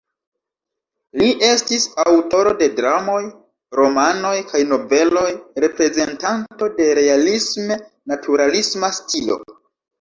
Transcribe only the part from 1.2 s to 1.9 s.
Li estis